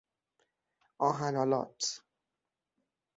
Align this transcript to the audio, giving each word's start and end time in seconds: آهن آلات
آهن 0.99 1.35
آلات 1.35 2.01